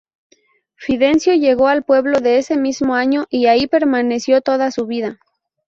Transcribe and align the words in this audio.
Fidencio 0.77 1.35
llegó 1.35 1.67
al 1.67 1.83
pueblo 1.83 2.17
ese 2.23 2.57
mismo 2.57 2.95
año, 2.95 3.27
y 3.29 3.45
ahí 3.45 3.67
permaneció 3.67 4.41
toda 4.41 4.71
su 4.71 4.87
vida. 4.87 5.19